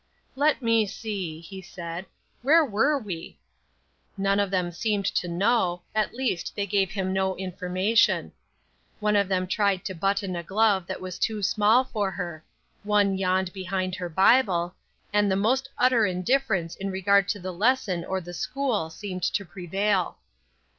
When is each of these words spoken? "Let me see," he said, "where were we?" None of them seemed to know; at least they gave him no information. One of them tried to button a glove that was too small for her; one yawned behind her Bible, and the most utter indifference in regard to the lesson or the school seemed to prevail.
"Let 0.35 0.63
me 0.63 0.87
see," 0.87 1.39
he 1.41 1.61
said, 1.61 2.07
"where 2.41 2.65
were 2.65 2.97
we?" 2.97 3.37
None 4.17 4.39
of 4.39 4.49
them 4.49 4.71
seemed 4.71 5.05
to 5.05 5.27
know; 5.27 5.83
at 5.93 6.15
least 6.15 6.53
they 6.55 6.65
gave 6.65 6.89
him 6.89 7.13
no 7.13 7.37
information. 7.37 8.31
One 8.99 9.15
of 9.15 9.27
them 9.27 9.45
tried 9.45 9.85
to 9.85 9.93
button 9.93 10.35
a 10.35 10.41
glove 10.41 10.87
that 10.87 11.01
was 11.01 11.19
too 11.19 11.43
small 11.43 11.83
for 11.83 12.09
her; 12.09 12.43
one 12.81 13.15
yawned 13.19 13.53
behind 13.53 13.93
her 13.93 14.09
Bible, 14.09 14.73
and 15.13 15.29
the 15.29 15.35
most 15.35 15.69
utter 15.77 16.07
indifference 16.07 16.75
in 16.75 16.89
regard 16.89 17.29
to 17.29 17.39
the 17.39 17.53
lesson 17.53 18.03
or 18.03 18.19
the 18.21 18.33
school 18.33 18.89
seemed 18.89 19.21
to 19.21 19.45
prevail. 19.45 20.17